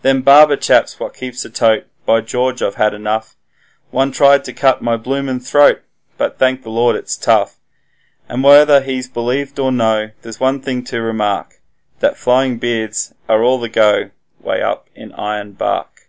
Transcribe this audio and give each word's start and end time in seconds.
'Them 0.00 0.22
barber 0.22 0.56
chaps 0.56 0.98
what 0.98 1.12
keeps 1.12 1.44
a 1.44 1.50
tote, 1.50 1.84
By 2.06 2.22
George, 2.22 2.62
I've 2.62 2.76
had 2.76 2.94
enough, 2.94 3.36
One 3.90 4.10
tried 4.10 4.42
to 4.44 4.54
cut 4.54 4.80
my 4.80 4.96
bloomin' 4.96 5.38
throat, 5.38 5.82
but 6.16 6.38
thank 6.38 6.62
the 6.62 6.70
Lord 6.70 6.96
it's 6.96 7.14
tough.' 7.14 7.60
And 8.26 8.42
whether 8.42 8.80
he's 8.80 9.06
believed 9.06 9.58
or 9.58 9.70
no, 9.70 10.12
there's 10.22 10.40
one 10.40 10.62
thing 10.62 10.82
to 10.84 11.02
remark, 11.02 11.60
That 12.00 12.16
flowing 12.16 12.56
beards 12.56 13.12
are 13.28 13.42
all 13.44 13.60
the 13.60 13.68
go 13.68 14.12
way 14.40 14.62
up 14.62 14.88
in 14.94 15.12
Ironbark. 15.12 16.08